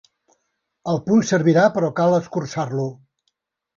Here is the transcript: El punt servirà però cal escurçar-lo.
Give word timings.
El 0.93 0.97
punt 1.09 1.21
servirà 1.33 1.67
però 1.75 1.91
cal 2.01 2.17
escurçar-lo. 2.21 2.89